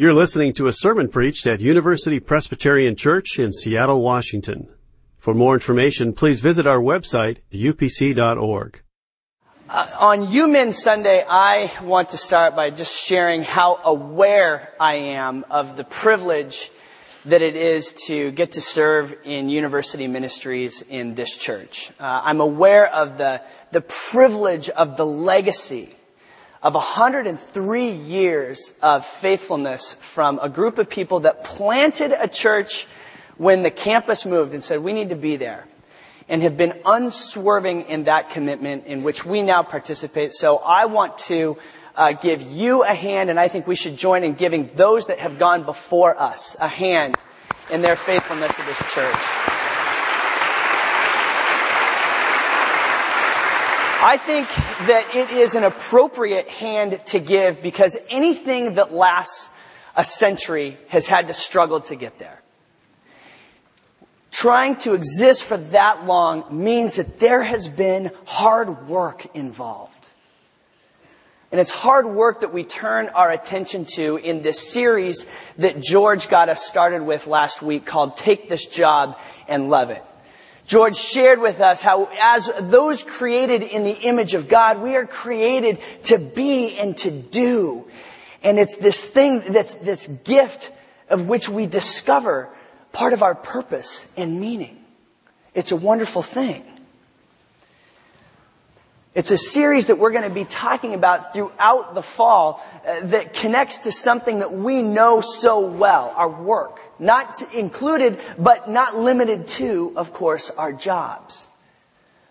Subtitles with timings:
[0.00, 4.66] You're listening to a sermon preached at University Presbyterian Church in Seattle, Washington.
[5.18, 8.80] For more information, please visit our website, upc.org.
[9.68, 15.44] Uh, on UMin Sunday, I want to start by just sharing how aware I am
[15.50, 16.70] of the privilege
[17.26, 21.90] that it is to get to serve in university ministries in this church.
[22.00, 25.94] Uh, I'm aware of the, the privilege of the legacy
[26.62, 32.86] of 103 years of faithfulness from a group of people that planted a church
[33.38, 35.66] when the campus moved and said, we need to be there.
[36.28, 40.32] And have been unswerving in that commitment in which we now participate.
[40.32, 41.56] So I want to
[41.96, 45.18] uh, give you a hand, and I think we should join in giving those that
[45.18, 47.16] have gone before us a hand
[47.72, 49.69] in their faithfulness to this church.
[54.02, 54.48] I think
[54.88, 59.50] that it is an appropriate hand to give because anything that lasts
[59.94, 62.40] a century has had to struggle to get there.
[64.30, 70.08] Trying to exist for that long means that there has been hard work involved.
[71.52, 75.26] And it's hard work that we turn our attention to in this series
[75.58, 80.06] that George got us started with last week called Take This Job and Love It.
[80.70, 85.04] George shared with us how as those created in the image of God, we are
[85.04, 87.88] created to be and to do.
[88.44, 90.70] And it's this thing that's this gift
[91.08, 92.48] of which we discover
[92.92, 94.78] part of our purpose and meaning.
[95.54, 96.62] It's a wonderful thing.
[99.12, 103.34] It's a series that we're going to be talking about throughout the fall uh, that
[103.34, 106.80] connects to something that we know so well, our work.
[107.00, 111.48] Not included, but not limited to, of course, our jobs.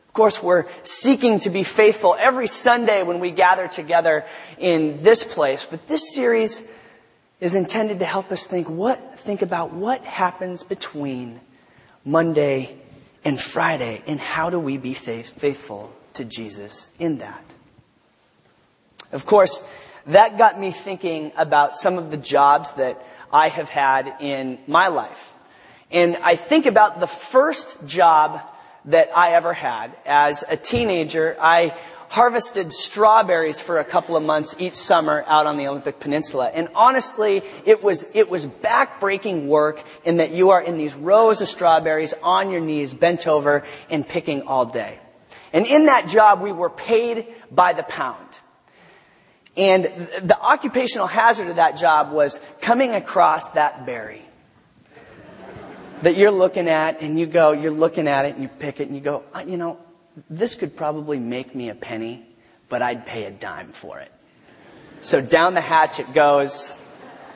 [0.07, 4.25] Of course, we're seeking to be faithful every Sunday when we gather together
[4.57, 6.63] in this place, but this series
[7.39, 11.39] is intended to help us think what, think about what happens between
[12.05, 12.77] Monday
[13.23, 17.43] and Friday and how do we be faithful to Jesus in that.
[19.11, 19.63] Of course,
[20.07, 24.87] that got me thinking about some of the jobs that I have had in my
[24.87, 25.33] life.
[25.91, 28.41] And I think about the first job
[28.85, 29.91] that I ever had.
[30.05, 31.75] As a teenager, I
[32.09, 36.51] harvested strawberries for a couple of months each summer out on the Olympic Peninsula.
[36.53, 41.41] And honestly, it was, it was backbreaking work in that you are in these rows
[41.41, 44.99] of strawberries on your knees, bent over and picking all day.
[45.53, 48.39] And in that job, we were paid by the pound.
[49.59, 49.83] And
[50.23, 54.21] the occupational hazard of that job was coming across that berry
[56.01, 58.87] that you're looking at and you go, you're looking at it and you pick it
[58.87, 59.77] and you go, uh, you know,
[60.29, 62.25] this could probably make me a penny,
[62.69, 64.09] but I'd pay a dime for it.
[65.01, 66.79] So down the hatch it goes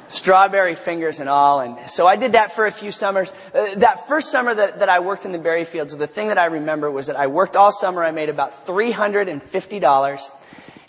[0.08, 1.60] strawberry fingers and all.
[1.60, 3.34] And so I did that for a few summers.
[3.54, 6.38] Uh, that first summer that, that I worked in the berry fields, the thing that
[6.38, 8.02] I remember was that I worked all summer.
[8.02, 10.32] I made about $350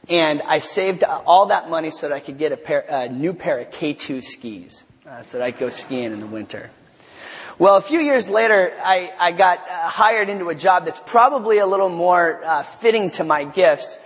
[0.09, 3.33] and I saved all that money so that I could get a, pair, a new
[3.33, 6.71] pair of K2 skis uh, so that I could go skiing in the winter.
[7.59, 11.59] Well, a few years later, I, I got uh, hired into a job that's probably
[11.59, 13.99] a little more uh, fitting to my gifts.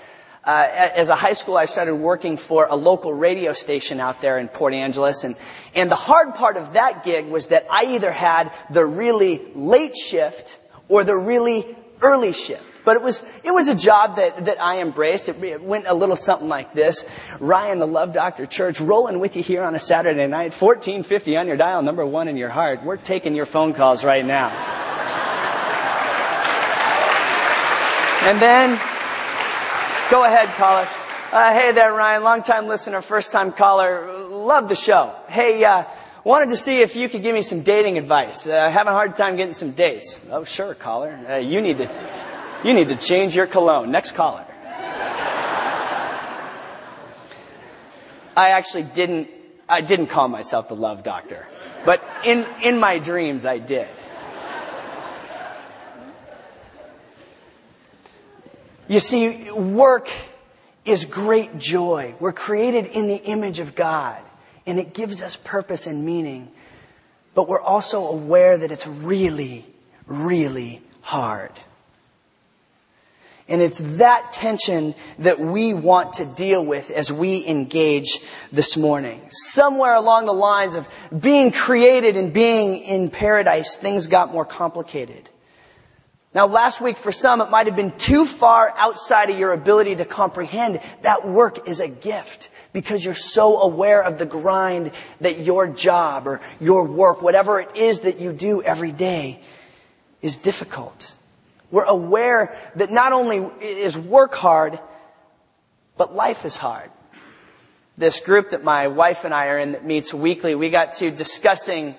[0.44, 4.38] Uh, as a high school, I started working for a local radio station out there
[4.38, 5.34] in Port Angeles, and
[5.74, 9.96] and the hard part of that gig was that I either had the really late
[9.96, 10.56] shift
[10.88, 12.67] or the really early shift.
[12.88, 15.28] But it was, it was a job that, that I embraced.
[15.28, 17.04] It, it went a little something like this.
[17.38, 21.46] Ryan, the Love Doctor Church, rolling with you here on a Saturday night, 1450 on
[21.46, 22.82] your dial, number one in your heart.
[22.82, 24.48] We're taking your phone calls right now.
[28.24, 28.80] and then
[30.10, 30.88] Go ahead, caller.
[31.30, 32.24] Uh, hey there, Ryan.
[32.24, 34.10] Long time listener, first time caller.
[34.30, 35.14] Love the show.
[35.28, 35.84] Hey, uh,
[36.24, 38.46] wanted to see if you could give me some dating advice.
[38.46, 40.18] Uh, having a hard time getting some dates.
[40.30, 41.20] Oh, sure, caller.
[41.28, 41.90] Uh, you need to,
[42.64, 43.90] you need to change your cologne.
[43.90, 44.44] Next caller.
[48.36, 49.28] I actually didn't,
[49.68, 51.48] I didn't call myself the love doctor,
[51.84, 53.88] but in, in my dreams I did.
[58.86, 60.08] You see, work
[60.84, 62.14] is great joy.
[62.20, 64.18] We're created in the image of God,
[64.66, 66.50] and it gives us purpose and meaning.
[67.34, 69.66] But we're also aware that it's really,
[70.06, 71.52] really hard.
[73.48, 78.20] And it's that tension that we want to deal with as we engage
[78.52, 79.22] this morning.
[79.30, 80.86] Somewhere along the lines of
[81.18, 85.30] being created and being in paradise, things got more complicated.
[86.34, 89.96] Now, last week for some, it might have been too far outside of your ability
[89.96, 94.92] to comprehend that work is a gift, because you're so aware of the grind
[95.22, 99.40] that your job or your work, whatever it is that you do every day,
[100.20, 101.14] is difficult.
[101.70, 104.78] We're aware that not only is work hard,
[105.96, 106.90] but life is hard.
[107.98, 111.10] This group that my wife and I are in that meets weekly, we got to
[111.10, 111.96] discussing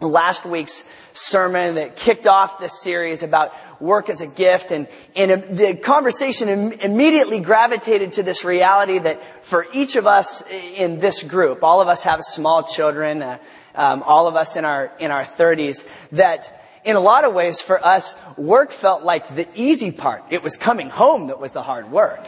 [0.00, 4.86] last week's sermon that kicked off this series about work as a gift and,
[5.16, 11.00] and the conversation Im- immediately gravitated to this reality that for each of us in
[11.00, 13.38] this group, all of us have small children, uh,
[13.74, 17.60] um, all of us in our, in our 30s, that in a lot of ways
[17.60, 20.24] for us, work felt like the easy part.
[20.30, 22.24] It was coming home that was the hard work.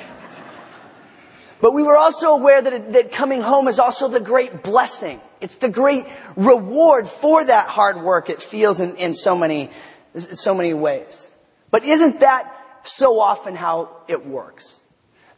[1.60, 5.20] But we were also aware that, that coming home is also the great blessing.
[5.40, 6.06] It's the great
[6.36, 9.70] reward for that hard work it feels in, in so many,
[10.14, 11.30] so many ways.
[11.70, 14.80] But isn't that so often how it works?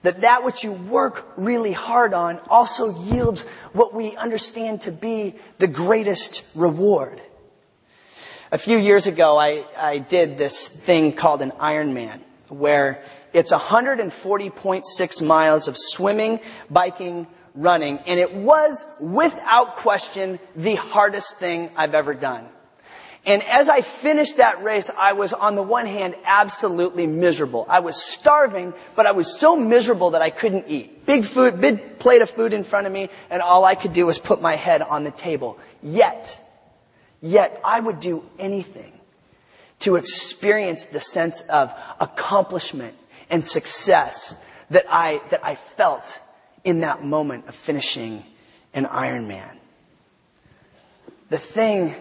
[0.02, 5.34] That that which you work really hard on also yields what we understand to be
[5.58, 7.20] the greatest reward.
[8.52, 12.20] A few years ago, I, I did this thing called an Ironman,
[12.50, 13.02] where
[13.32, 16.38] it's 140.6 miles of swimming,
[16.68, 22.46] biking, running, and it was without question the hardest thing I've ever done.
[23.24, 27.64] And as I finished that race, I was on the one hand absolutely miserable.
[27.70, 31.06] I was starving, but I was so miserable that I couldn't eat.
[31.06, 34.04] Big food, big plate of food in front of me, and all I could do
[34.04, 35.58] was put my head on the table.
[35.82, 36.38] Yet,
[37.22, 38.92] yet I would do anything
[39.80, 42.94] to experience the sense of accomplishment
[43.30, 44.36] and success
[44.70, 46.20] that I, that I felt
[46.64, 48.24] in that moment of finishing
[48.74, 49.56] an Ironman.
[51.30, 51.94] The thing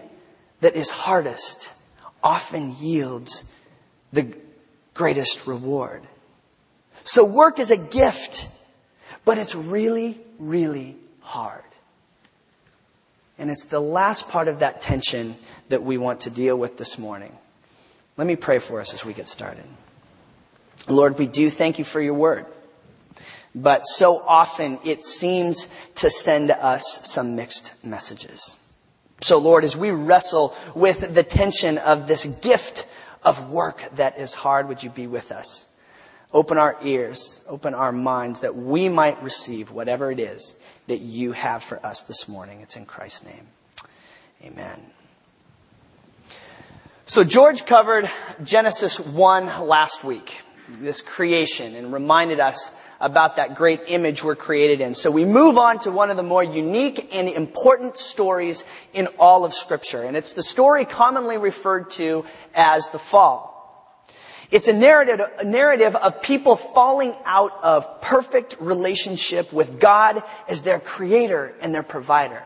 [0.60, 1.72] that is hardest
[2.22, 3.44] often yields
[4.12, 4.36] the
[4.94, 6.02] greatest reward.
[7.04, 8.48] So work is a gift,
[9.24, 11.64] but it's really, really hard.
[13.38, 15.36] And it's the last part of that tension
[15.68, 17.36] that we want to deal with this morning.
[18.16, 19.64] Let me pray for us as we get started.
[20.88, 22.46] Lord, we do thank you for your word.
[23.54, 28.58] But so often it seems to send us some mixed messages.
[29.20, 32.86] So Lord, as we wrestle with the tension of this gift
[33.22, 35.66] of work that is hard, would you be with us?
[36.32, 40.56] Open our ears, open our minds that we might receive whatever it is
[40.86, 42.60] that you have for us this morning.
[42.60, 43.46] It's in Christ's name.
[44.44, 44.80] Amen.
[47.04, 48.10] So George covered
[48.42, 50.42] Genesis 1 last week
[50.80, 54.94] this creation and reminded us about that great image we're created in.
[54.94, 59.44] So we move on to one of the more unique and important stories in all
[59.44, 60.02] of scripture.
[60.02, 62.24] And it's the story commonly referred to
[62.54, 63.51] as the fall.
[64.52, 70.60] It's a narrative, a narrative of people falling out of perfect relationship with God as
[70.60, 72.42] their creator and their provider.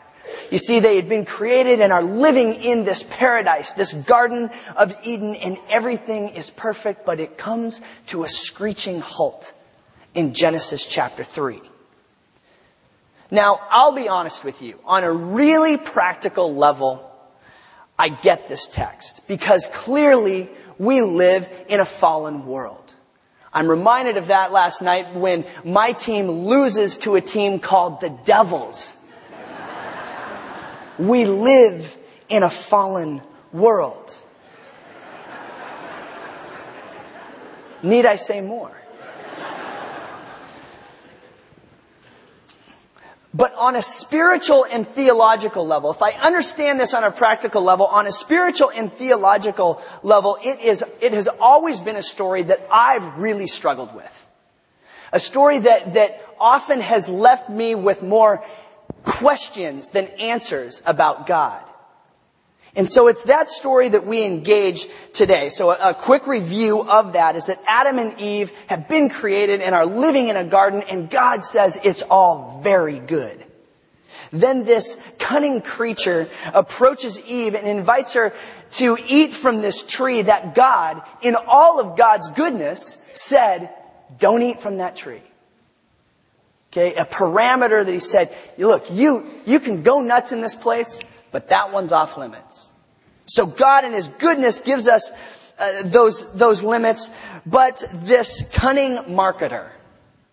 [0.53, 4.95] You see, they had been created and are living in this paradise, this garden of
[5.03, 9.53] Eden, and everything is perfect, but it comes to a screeching halt
[10.15, 11.61] in Genesis chapter 3.
[13.33, 14.79] Now, I'll be honest with you.
[14.85, 17.03] On a really practical level,
[17.99, 22.95] I get this text because clearly we live in a fallen world.
[23.53, 28.11] I'm reminded of that last night when my team loses to a team called the
[28.11, 28.97] Devils
[30.99, 31.97] we live
[32.29, 33.23] in a fallen
[33.53, 34.15] world.
[37.83, 38.76] Need I say more?
[43.37, 47.85] But on a spiritual and theological level, if I understand this on a practical level,
[47.85, 52.67] on a spiritual and theological level, it is, it has always been a story that
[52.73, 54.27] I've really struggled with.
[55.13, 58.43] A story that, that often has left me with more
[59.03, 61.63] questions than answers about God.
[62.77, 65.49] And so it's that story that we engage today.
[65.49, 69.75] So a, quick review of that is that Adam and Eve have been created and
[69.75, 73.43] are living in a garden and God says it's all very good.
[74.31, 78.35] Then this cunning creature approaches Eve and invites her
[78.73, 83.71] to eat from this tree that God, in all of God's goodness, said,
[84.19, 85.23] don't eat from that tree.
[86.73, 90.99] Okay, a parameter that he said, look, you, you can go nuts in this place,
[91.37, 92.73] but that one's off limits.
[93.27, 95.13] So God in his goodness gives us
[95.59, 97.11] uh, those, those limits,
[97.45, 99.69] but this cunning marketer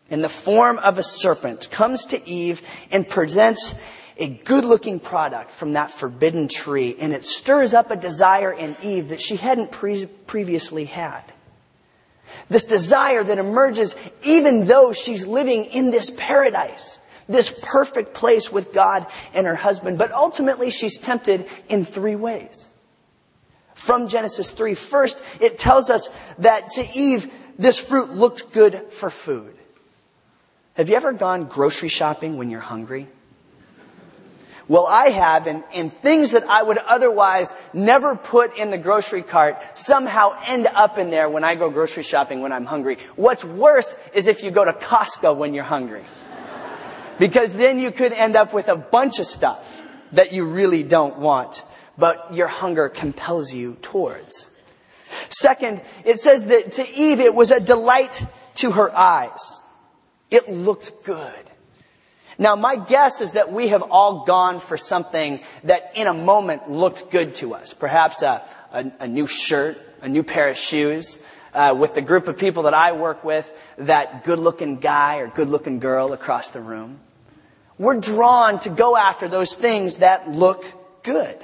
[0.09, 3.83] in the form of a serpent comes to Eve and presents
[4.15, 8.77] a good looking product from that forbidden tree and it stirs up a desire in
[8.81, 11.23] Eve that she hadn't pre- previously had.
[12.47, 16.99] This desire that emerges even though she's living in this paradise.
[17.27, 19.97] This perfect place with God and her husband.
[19.97, 22.73] But ultimately, she's tempted in three ways.
[23.75, 29.09] From Genesis 3, first, it tells us that to Eve, this fruit looked good for
[29.09, 29.55] food.
[30.75, 33.07] Have you ever gone grocery shopping when you're hungry?
[34.67, 39.21] Well, I have, and, and things that I would otherwise never put in the grocery
[39.21, 42.97] cart somehow end up in there when I go grocery shopping when I'm hungry.
[43.15, 46.05] What's worse is if you go to Costco when you're hungry.
[47.19, 49.81] Because then you could end up with a bunch of stuff
[50.13, 51.63] that you really don't want,
[51.97, 54.49] but your hunger compels you towards.
[55.29, 59.61] Second, it says that to Eve it was a delight to her eyes.
[60.31, 61.33] It looked good.
[62.39, 66.69] Now, my guess is that we have all gone for something that in a moment
[66.69, 67.73] looked good to us.
[67.73, 71.23] Perhaps a, a, a new shirt, a new pair of shoes.
[71.53, 75.27] Uh, with the group of people that I work with, that good looking guy or
[75.27, 76.99] good looking girl across the room.
[77.77, 80.65] We're drawn to go after those things that look
[81.03, 81.37] good.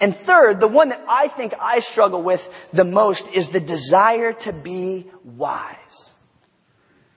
[0.00, 4.32] And third, the one that I think I struggle with the most is the desire
[4.32, 6.14] to be wise.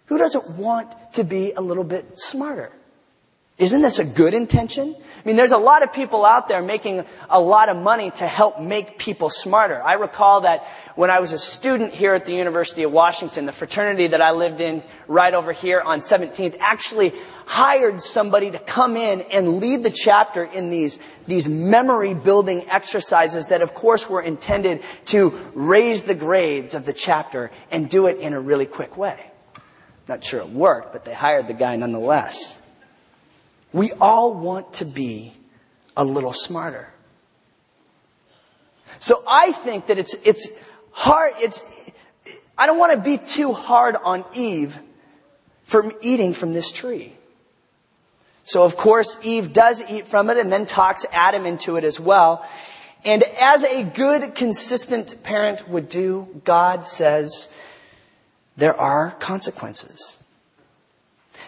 [0.05, 2.71] Who doesn't want to be a little bit smarter?
[3.59, 4.95] Isn't this a good intention?
[4.97, 8.25] I mean, there's a lot of people out there making a lot of money to
[8.25, 9.83] help make people smarter.
[9.83, 13.51] I recall that when I was a student here at the University of Washington, the
[13.51, 17.11] fraternity that I lived in right over here on 17th actually
[17.45, 20.97] hired somebody to come in and lead the chapter in these,
[21.27, 26.93] these memory building exercises that of course were intended to raise the grades of the
[26.93, 29.29] chapter and do it in a really quick way.
[30.07, 32.65] Not sure it worked, but they hired the guy nonetheless.
[33.71, 35.33] We all want to be
[35.95, 36.91] a little smarter.
[38.99, 40.49] So I think that it's, it's
[40.91, 41.61] hard, it's,
[42.57, 44.77] I don't want to be too hard on Eve
[45.63, 47.13] for eating from this tree.
[48.43, 51.99] So of course Eve does eat from it and then talks Adam into it as
[51.99, 52.45] well.
[53.05, 57.53] And as a good, consistent parent would do, God says,
[58.57, 60.18] there are consequences.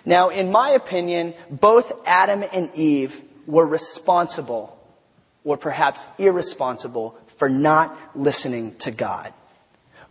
[0.05, 4.77] Now, in my opinion, both Adam and Eve were responsible,
[5.43, 9.33] or perhaps irresponsible, for not listening to God.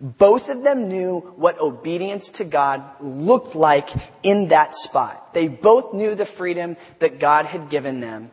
[0.01, 3.91] Both of them knew what obedience to God looked like
[4.23, 5.35] in that spot.
[5.35, 8.31] They both knew the freedom that God had given them,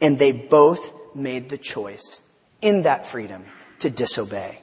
[0.00, 2.22] and they both made the choice
[2.62, 3.44] in that freedom
[3.80, 4.62] to disobey.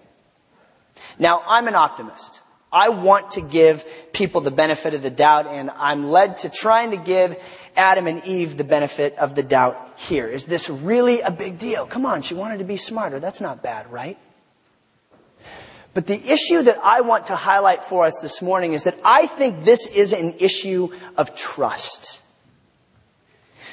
[1.19, 2.41] Now, I'm an optimist.
[2.71, 6.91] I want to give people the benefit of the doubt, and I'm led to trying
[6.91, 7.41] to give
[7.77, 10.27] Adam and Eve the benefit of the doubt here.
[10.27, 11.85] Is this really a big deal?
[11.85, 13.19] Come on, she wanted to be smarter.
[13.19, 14.17] That's not bad, right?
[15.93, 19.27] But the issue that I want to highlight for us this morning is that I
[19.27, 22.21] think this is an issue of trust.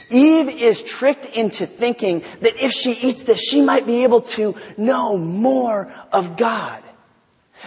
[0.09, 4.55] Eve is tricked into thinking that if she eats this, she might be able to
[4.77, 6.84] know more of God.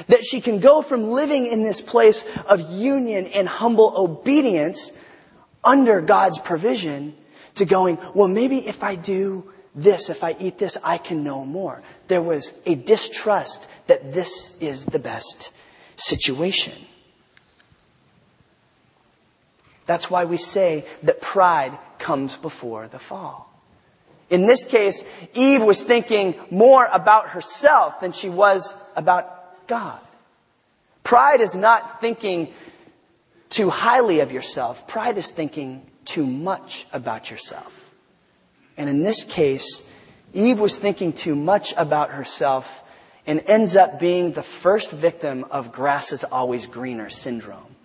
[0.07, 4.91] That she can go from living in this place of union and humble obedience
[5.63, 7.15] under God's provision
[7.55, 11.45] to going, well, maybe if I do this, if I eat this, I can know
[11.45, 11.81] more.
[12.07, 15.51] There was a distrust that this is the best
[15.95, 16.73] situation.
[19.85, 23.47] That's why we say that pride comes before the fall.
[24.29, 29.36] In this case, Eve was thinking more about herself than she was about
[29.67, 29.99] God.
[31.03, 32.53] Pride is not thinking
[33.49, 34.87] too highly of yourself.
[34.87, 37.89] Pride is thinking too much about yourself.
[38.77, 39.89] And in this case,
[40.33, 42.83] Eve was thinking too much about herself
[43.25, 47.75] and ends up being the first victim of grass is always greener syndrome.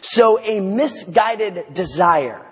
[0.00, 2.44] So a misguided desire,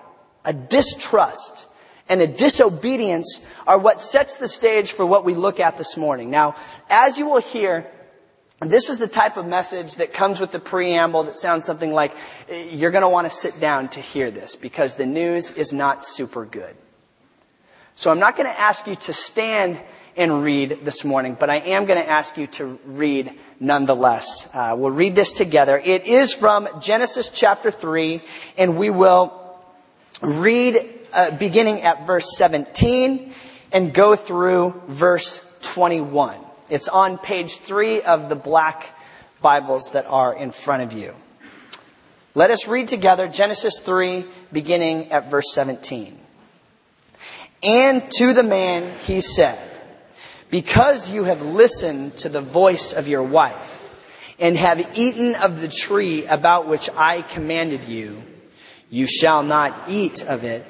[0.43, 1.67] a distrust,
[2.07, 6.29] and a disobedience are what sets the stage for what we look at this morning.
[6.29, 6.55] Now,
[6.89, 7.87] as you will hear,
[8.59, 12.15] this is the type of message that comes with the preamble that sounds something like,
[12.69, 16.05] you're going to want to sit down to hear this because the news is not
[16.05, 16.75] super good.
[17.95, 19.79] So I'm not going to ask you to stand
[20.17, 24.49] and read this morning, but I am going to ask you to read nonetheless.
[24.53, 25.81] Uh, we'll read this together.
[25.83, 28.21] It is from Genesis chapter 3,
[28.57, 29.33] and we will
[30.21, 33.33] read uh, beginning at verse 17
[33.71, 36.37] and go through verse 21.
[36.69, 38.95] It's on page three of the black
[39.41, 41.13] Bibles that are in front of you.
[42.33, 46.19] Let us read together Genesis 3, beginning at verse 17.
[47.63, 49.59] And to the man he said,
[50.49, 53.89] Because you have listened to the voice of your wife,
[54.37, 58.21] and have eaten of the tree about which I commanded you,
[58.89, 60.65] you shall not eat of it.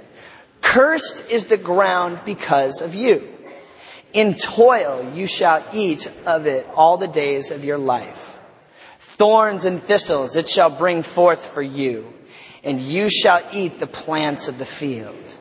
[0.65, 3.21] Cursed is the ground because of you.
[4.11, 8.39] In toil you shall eat of it all the days of your life.
[8.99, 12.11] Thorns and thistles it shall bring forth for you,
[12.63, 15.37] and you shall eat the plants of the field.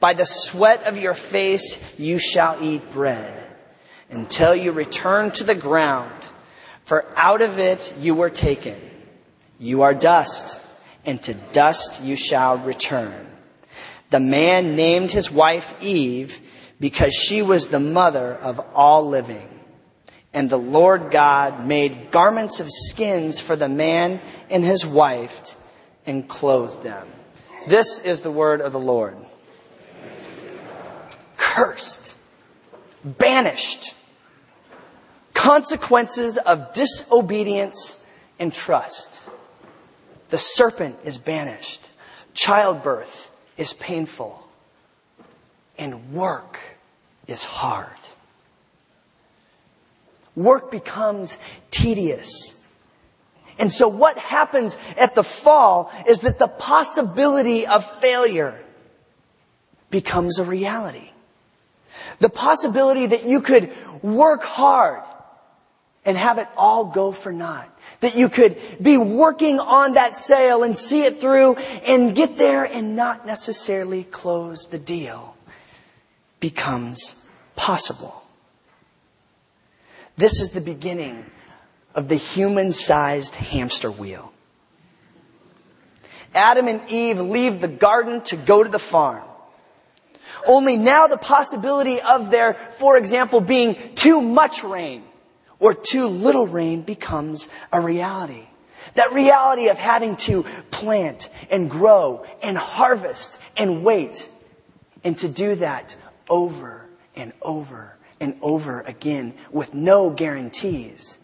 [0.00, 3.34] By the sweat of your face you shall eat bread,
[4.10, 6.12] until you return to the ground
[6.86, 8.80] for out of it you were taken.
[9.58, 10.64] You are dust,
[11.04, 13.26] and to dust you shall return.
[14.10, 16.40] The man named his wife Eve
[16.78, 19.48] because she was the mother of all living.
[20.32, 24.20] And the Lord God made garments of skins for the man
[24.50, 25.56] and his wife
[26.06, 27.08] and clothed them.
[27.66, 29.16] This is the word of the Lord.
[31.36, 32.16] Cursed,
[33.02, 33.94] banished,
[35.32, 38.04] consequences of disobedience
[38.38, 39.28] and trust.
[40.28, 41.88] The serpent is banished.
[42.34, 44.42] Childbirth is painful.
[45.78, 46.58] And work
[47.26, 47.90] is hard.
[50.34, 51.38] Work becomes
[51.70, 52.64] tedious.
[53.58, 58.58] And so what happens at the fall is that the possibility of failure
[59.90, 61.10] becomes a reality.
[62.18, 63.70] The possibility that you could
[64.02, 65.02] work hard
[66.06, 67.68] and have it all go for naught.
[68.00, 72.64] That you could be working on that sale and see it through and get there
[72.64, 75.36] and not necessarily close the deal
[76.38, 78.22] becomes possible.
[80.16, 81.26] This is the beginning
[81.94, 84.32] of the human sized hamster wheel.
[86.34, 89.24] Adam and Eve leave the garden to go to the farm.
[90.46, 95.02] Only now the possibility of there, for example, being too much rain
[95.58, 98.44] or too little rain becomes a reality.
[98.94, 104.28] That reality of having to plant and grow and harvest and wait.
[105.04, 105.96] And to do that
[106.28, 111.18] over and over and over again with no guarantees.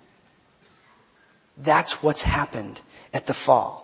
[1.56, 2.80] That's what's happened
[3.12, 3.82] at the fall.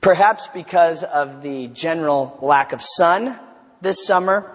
[0.00, 3.38] Perhaps because of the general lack of sun
[3.82, 4.50] this summer,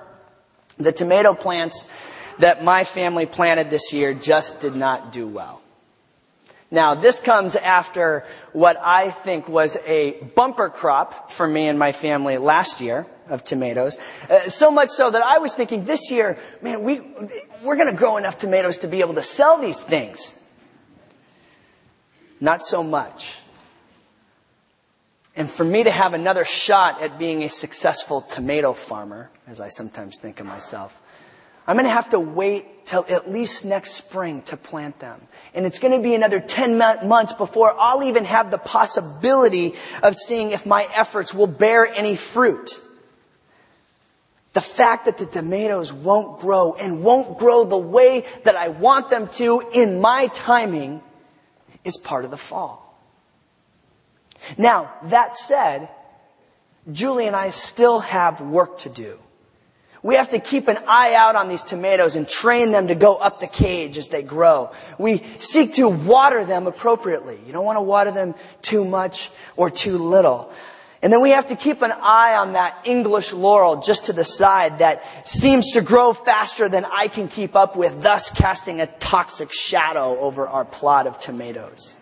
[0.77, 1.87] the tomato plants
[2.39, 5.61] that my family planted this year just did not do well.
[6.71, 11.91] Now, this comes after what I think was a bumper crop for me and my
[11.91, 13.97] family last year of tomatoes.
[14.29, 17.01] Uh, so much so that I was thinking this year, man, we,
[17.63, 20.41] we're going to grow enough tomatoes to be able to sell these things.
[22.41, 23.37] Not so much.
[25.35, 29.69] And for me to have another shot at being a successful tomato farmer, as I
[29.69, 30.99] sometimes think of myself,
[31.67, 35.19] I'm going to have to wait till at least next spring to plant them.
[35.55, 39.73] And it's going to be another 10 months before I'll even have the possibility
[40.03, 42.79] of seeing if my efforts will bear any fruit.
[44.53, 49.09] The fact that the tomatoes won't grow and won't grow the way that I want
[49.09, 51.01] them to in my timing
[51.83, 52.81] is part of the fall.
[54.57, 55.89] Now, that said,
[56.91, 59.19] Julie and I still have work to do.
[60.05, 63.15] We have to keep an eye out on these tomatoes and train them to go
[63.15, 64.69] up the cage as they grow.
[64.99, 67.39] We seek to water them appropriately.
[67.43, 70.53] You don't want to water them too much or too little.
[71.01, 74.23] And then we have to keep an eye on that English laurel just to the
[74.23, 78.85] side that seems to grow faster than I can keep up with, thus casting a
[78.85, 81.97] toxic shadow over our plot of tomatoes.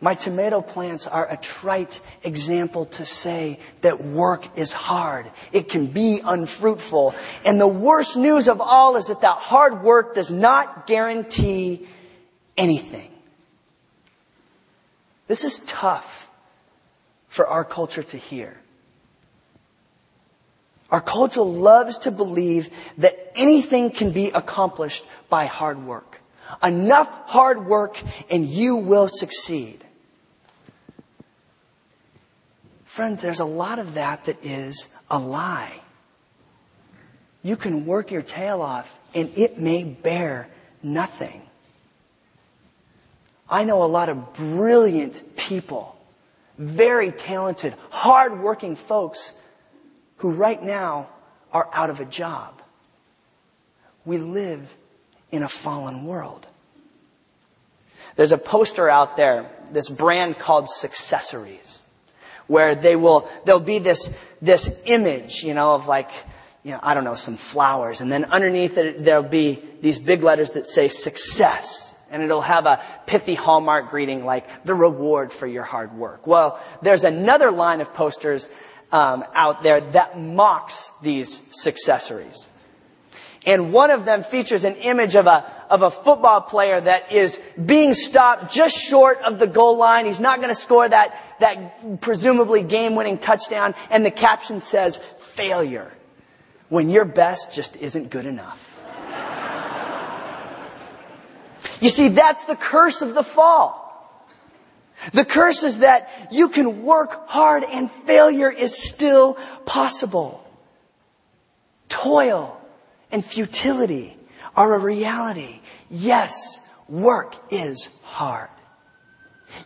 [0.00, 5.28] My tomato plants are a trite example to say that work is hard.
[5.52, 7.16] It can be unfruitful.
[7.44, 11.88] And the worst news of all is that that hard work does not guarantee
[12.56, 13.10] anything.
[15.26, 16.28] This is tough
[17.26, 18.56] for our culture to hear.
[20.90, 26.20] Our culture loves to believe that anything can be accomplished by hard work.
[26.62, 29.84] Enough hard work and you will succeed.
[32.98, 35.82] Friends, there's a lot of that that is a lie.
[37.44, 40.48] You can work your tail off and it may bear
[40.82, 41.42] nothing.
[43.48, 45.96] I know a lot of brilliant people,
[46.58, 49.32] very talented, hardworking folks
[50.16, 51.06] who right now
[51.52, 52.60] are out of a job.
[54.04, 54.74] We live
[55.30, 56.48] in a fallen world.
[58.16, 61.82] There's a poster out there, this brand called Successories
[62.48, 66.10] where they will, there'll be this, this image, you know, of like,
[66.64, 68.00] you know, I don't know, some flowers.
[68.00, 71.96] And then underneath it, there'll be these big letters that say success.
[72.10, 76.26] And it'll have a pithy hallmark greeting like the reward for your hard work.
[76.26, 78.50] Well, there's another line of posters
[78.90, 82.48] um, out there that mocks these successories.
[83.48, 87.40] And one of them features an image of a, of a football player that is
[87.64, 90.04] being stopped just short of the goal line.
[90.04, 93.74] He's not going to score that, that presumably game winning touchdown.
[93.88, 95.90] And the caption says, failure.
[96.68, 98.66] When your best just isn't good enough.
[101.80, 103.86] you see, that's the curse of the fall.
[105.14, 110.44] The curse is that you can work hard and failure is still possible.
[111.88, 112.57] Toil
[113.10, 114.16] and futility
[114.56, 115.60] are a reality.
[115.90, 118.50] Yes, work is hard.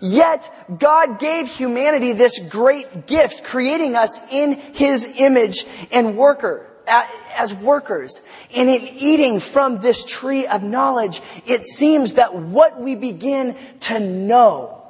[0.00, 7.06] Yet, God gave humanity this great gift, creating us in His image and worker, uh,
[7.36, 8.22] as workers.
[8.54, 13.98] And in eating from this tree of knowledge, it seems that what we begin to
[13.98, 14.82] know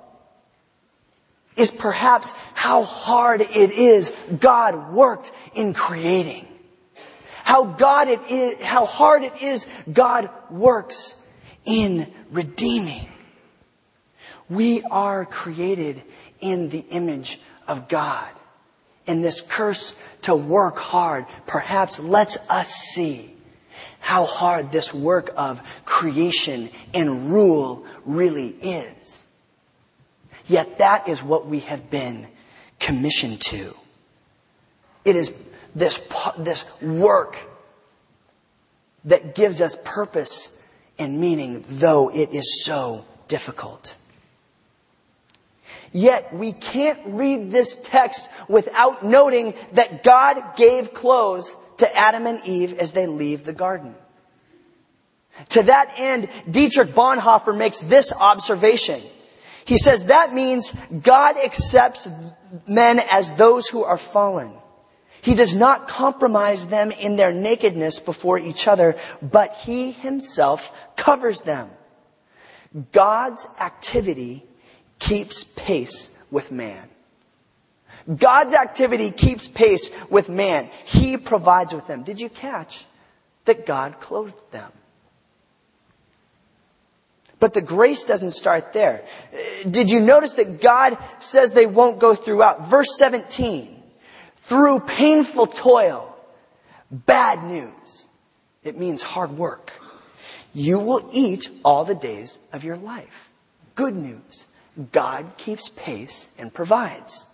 [1.56, 4.10] is perhaps how hard it is
[4.40, 6.48] God worked in creating.
[7.44, 11.20] How God it is, how hard it is God works
[11.64, 13.08] in redeeming.
[14.48, 16.02] We are created
[16.40, 18.28] in the image of God.
[19.06, 23.34] And this curse to work hard perhaps lets us see
[23.98, 29.24] how hard this work of creation and rule really is.
[30.46, 32.26] Yet that is what we have been
[32.78, 33.76] commissioned to.
[35.04, 35.32] It is
[35.74, 36.00] this,
[36.38, 37.38] this work
[39.04, 40.62] that gives us purpose
[40.98, 43.96] and meaning, though it is so difficult.
[45.92, 52.44] Yet we can't read this text without noting that God gave clothes to Adam and
[52.46, 53.94] Eve as they leave the garden.
[55.50, 59.00] To that end, Dietrich Bonhoeffer makes this observation.
[59.64, 62.08] He says that means God accepts
[62.66, 64.52] men as those who are fallen.
[65.22, 71.42] He does not compromise them in their nakedness before each other, but he himself covers
[71.42, 71.70] them.
[72.90, 74.44] God's activity
[74.98, 76.88] keeps pace with man.
[78.16, 80.68] God's activity keeps pace with man.
[80.84, 82.02] He provides with them.
[82.02, 82.84] Did you catch
[83.44, 84.72] that God clothed them?
[87.38, 89.04] But the grace doesn't start there.
[89.70, 92.66] Did you notice that God says they won't go throughout?
[92.66, 93.81] Verse 17
[94.42, 96.14] through painful toil,
[96.90, 98.08] bad news.
[98.62, 99.72] It means hard work.
[100.54, 103.30] You will eat all the days of your life.
[103.74, 104.46] Good news.
[104.92, 107.26] God keeps pace and provides.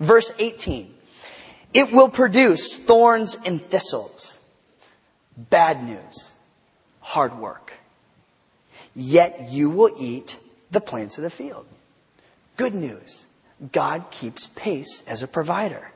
[0.00, 0.94] Verse 18.
[1.74, 4.40] It will produce thorns and thistles.
[5.36, 6.32] Bad news.
[7.00, 7.72] Hard work.
[8.94, 10.38] Yet you will eat
[10.70, 11.66] the plants of the field.
[12.56, 13.26] Good news.
[13.72, 15.90] God keeps pace as a provider.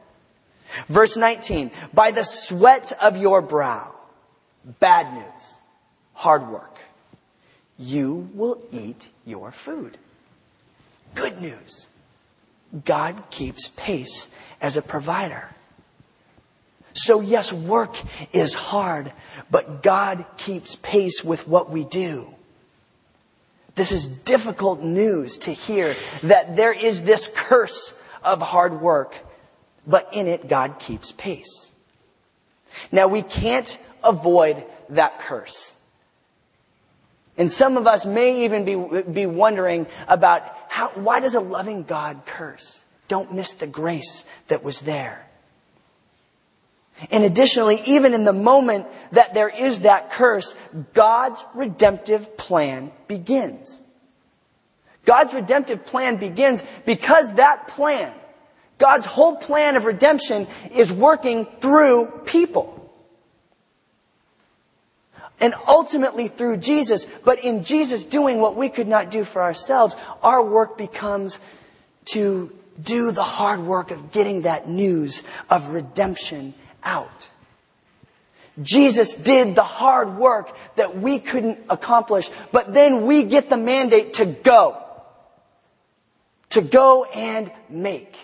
[0.88, 3.94] Verse 19, by the sweat of your brow,
[4.80, 5.58] bad news,
[6.14, 6.78] hard work,
[7.78, 9.96] you will eat your food.
[11.14, 11.88] Good news,
[12.84, 15.50] God keeps pace as a provider.
[16.92, 17.96] So yes, work
[18.32, 19.12] is hard,
[19.50, 22.34] but God keeps pace with what we do.
[23.76, 29.14] This is difficult news to hear that there is this curse of hard work
[29.88, 31.72] but in it, God keeps pace.
[32.92, 35.76] Now, we can't avoid that curse.
[37.38, 41.84] And some of us may even be, be wondering about how, why does a loving
[41.84, 42.84] God curse?
[43.06, 45.24] Don't miss the grace that was there.
[47.10, 50.56] And additionally, even in the moment that there is that curse,
[50.94, 53.80] God's redemptive plan begins.
[55.04, 58.12] God's redemptive plan begins because that plan
[58.78, 62.74] God's whole plan of redemption is working through people.
[65.40, 69.96] And ultimately through Jesus, but in Jesus doing what we could not do for ourselves,
[70.22, 71.38] our work becomes
[72.06, 77.28] to do the hard work of getting that news of redemption out.
[78.60, 84.14] Jesus did the hard work that we couldn't accomplish, but then we get the mandate
[84.14, 84.82] to go.
[86.50, 88.16] To go and make.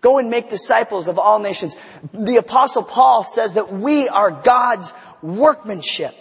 [0.00, 1.76] Go and make disciples of all nations.
[2.12, 6.14] The apostle Paul says that we are God's workmanship.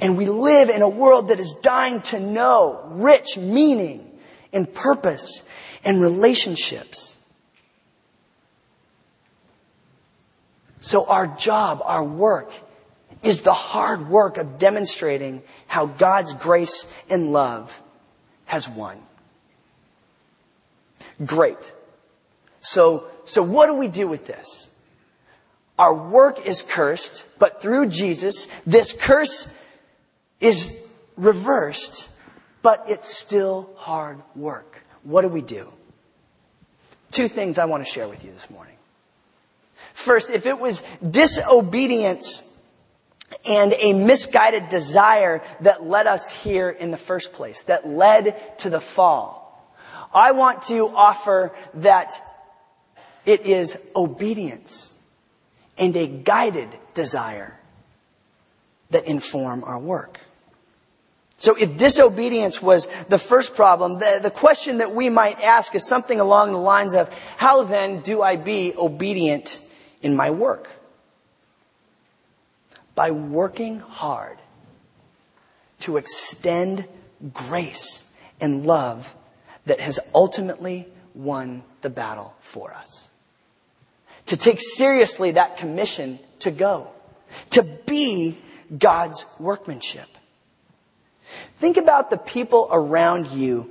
[0.00, 4.10] And we live in a world that is dying to know rich meaning
[4.52, 5.48] and purpose
[5.84, 7.16] and relationships.
[10.80, 12.52] So our job, our work,
[13.22, 17.80] is the hard work of demonstrating how God's grace and love
[18.44, 18.98] has won.
[21.24, 21.72] Great.
[22.64, 24.74] So, so what do we do with this?
[25.78, 29.54] Our work is cursed, but through Jesus, this curse
[30.40, 30.80] is
[31.18, 32.08] reversed,
[32.62, 34.82] but it's still hard work.
[35.02, 35.70] What do we do?
[37.10, 38.76] Two things I want to share with you this morning.
[39.92, 42.50] First, if it was disobedience
[43.44, 48.70] and a misguided desire that led us here in the first place, that led to
[48.70, 49.70] the fall,
[50.14, 52.18] I want to offer that
[53.26, 54.94] it is obedience
[55.76, 57.58] and a guided desire
[58.90, 60.20] that inform our work.
[61.36, 65.86] So if disobedience was the first problem, the, the question that we might ask is
[65.86, 69.60] something along the lines of, how then do I be obedient
[70.00, 70.70] in my work?
[72.94, 74.38] By working hard
[75.80, 76.86] to extend
[77.32, 78.08] grace
[78.40, 79.14] and love
[79.66, 83.03] that has ultimately won the battle for us.
[84.26, 86.88] To take seriously that commission to go,
[87.50, 88.38] to be
[88.76, 90.08] God's workmanship.
[91.58, 93.70] Think about the people around you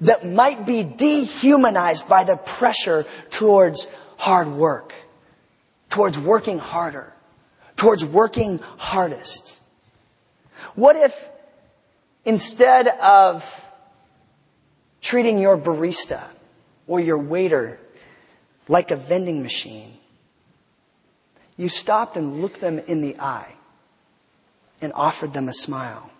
[0.00, 4.92] that might be dehumanized by the pressure towards hard work,
[5.88, 7.12] towards working harder,
[7.76, 9.60] towards working hardest.
[10.74, 11.30] What if
[12.24, 13.64] instead of
[15.00, 16.22] treating your barista
[16.86, 17.78] or your waiter
[18.68, 19.96] like a vending machine,
[21.56, 23.54] you stopped and looked them in the eye
[24.80, 26.10] and offered them a smile?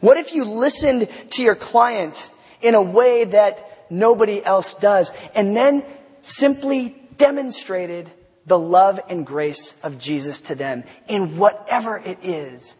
[0.00, 5.56] What if you listened to your client in a way that nobody else does and
[5.56, 5.84] then
[6.20, 8.10] simply demonstrated
[8.46, 12.76] the love and grace of Jesus to them in whatever it is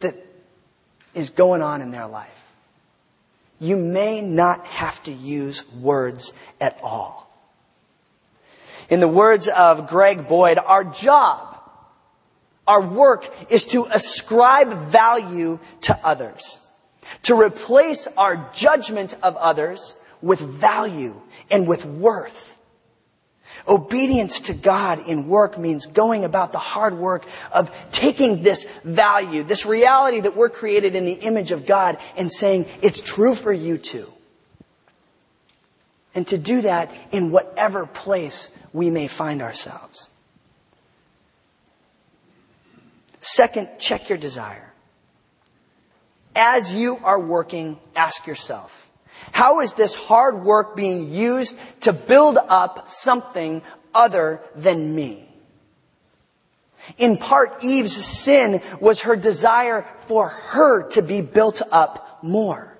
[0.00, 0.14] that
[1.14, 2.49] is going on in their life?
[3.60, 7.30] You may not have to use words at all.
[8.88, 11.50] In the words of Greg Boyd, our job
[12.70, 16.64] our work is to ascribe value to others,
[17.22, 21.20] to replace our judgment of others with value
[21.50, 22.49] and with worth.
[23.70, 29.44] Obedience to God in work means going about the hard work of taking this value,
[29.44, 33.52] this reality that we're created in the image of God and saying, it's true for
[33.52, 34.12] you too.
[36.16, 40.10] And to do that in whatever place we may find ourselves.
[43.20, 44.72] Second, check your desire.
[46.34, 48.89] As you are working, ask yourself,
[49.32, 53.62] how is this hard work being used to build up something
[53.94, 55.26] other than me?
[56.98, 62.70] In part, Eve's sin was her desire for her to be built up more.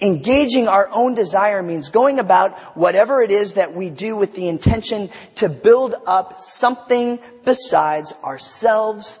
[0.00, 4.48] Engaging our own desire means going about whatever it is that we do with the
[4.48, 9.20] intention to build up something besides ourselves,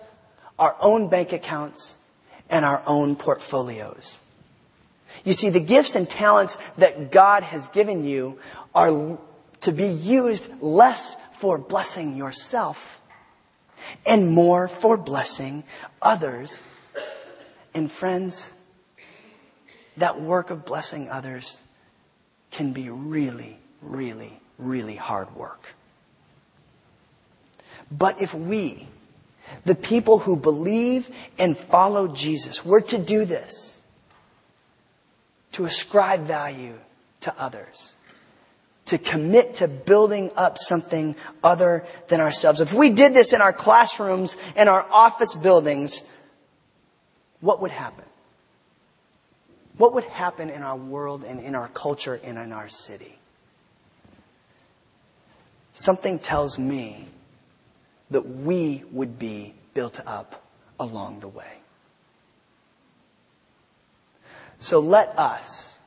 [0.58, 1.96] our own bank accounts,
[2.50, 4.20] and our own portfolios.
[5.24, 8.38] You see, the gifts and talents that God has given you
[8.74, 9.18] are
[9.62, 13.00] to be used less for blessing yourself
[14.06, 15.64] and more for blessing
[16.00, 16.60] others.
[17.72, 18.52] And friends,
[19.96, 21.62] that work of blessing others
[22.50, 25.66] can be really, really, really hard work.
[27.90, 28.86] But if we,
[29.64, 33.73] the people who believe and follow Jesus, were to do this,
[35.54, 36.78] to ascribe value
[37.20, 37.94] to others,
[38.86, 42.60] to commit to building up something other than ourselves.
[42.60, 46.02] If we did this in our classrooms and our office buildings,
[47.40, 48.04] what would happen?
[49.76, 53.18] What would happen in our world and in our culture and in our city?
[55.72, 57.08] Something tells me
[58.10, 60.44] that we would be built up
[60.78, 61.63] along the way.
[64.58, 65.78] So let us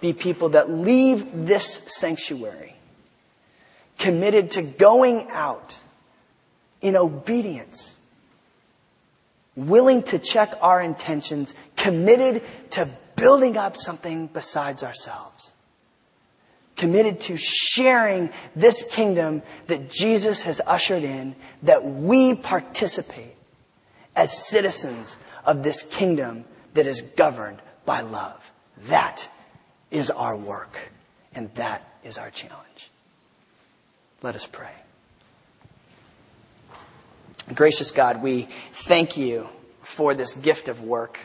[0.00, 2.74] be people that leave this sanctuary
[3.98, 5.76] committed to going out
[6.80, 7.98] in obedience,
[9.56, 15.54] willing to check our intentions, committed to building up something besides ourselves.
[16.76, 23.36] Committed to sharing this kingdom that Jesus has ushered in, that we participate
[24.16, 28.52] as citizens of this kingdom that is governed by love.
[28.88, 29.28] That
[29.90, 30.76] is our work,
[31.34, 32.90] and that is our challenge.
[34.22, 34.72] Let us pray.
[37.54, 38.42] Gracious God, we
[38.72, 39.48] thank you
[39.82, 41.18] for this gift of work.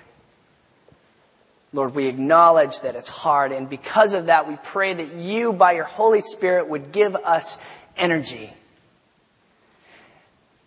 [1.72, 5.74] Lord, we acknowledge that it's hard, and because of that, we pray that you, by
[5.74, 7.58] your Holy Spirit, would give us
[7.96, 8.52] energy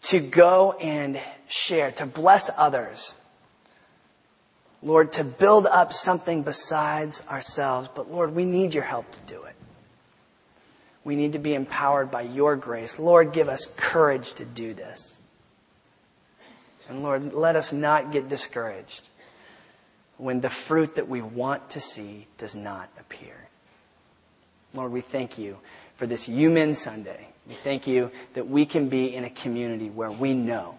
[0.03, 3.15] to go and share, to bless others.
[4.83, 7.89] Lord, to build up something besides ourselves.
[7.95, 9.55] But Lord, we need your help to do it.
[11.05, 12.99] We need to be empowered by your grace.
[12.99, 15.23] Lord, give us courage to do this.
[16.89, 19.09] And Lord, let us not get discouraged
[20.17, 23.49] when the fruit that we want to see does not appear.
[24.75, 25.59] Lord, we thank you
[25.97, 27.29] for this Human Sunday.
[27.49, 30.79] We thank you that we can be in a community where we know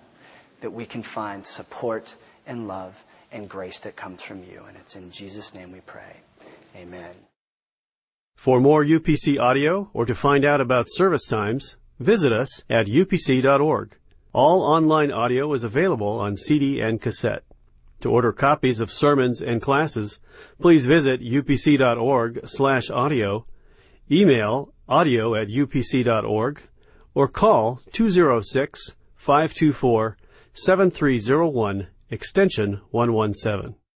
[0.62, 2.16] that we can find support
[2.48, 4.64] and love and grace that comes from you.
[4.68, 6.18] And it's in Jesus' name we pray.
[6.76, 7.14] Amen.
[8.36, 13.98] For more UPC audio or to find out about service times, visit us at upc.org.
[14.34, 17.44] All online audio is available on CD and cassette.
[18.02, 20.20] To order copies of sermons and classes,
[20.60, 23.46] please visit upc.org/audio,
[24.12, 26.62] email audio at upc.org,
[27.14, 30.18] or call 206 524
[30.54, 33.76] 7301 extension 117.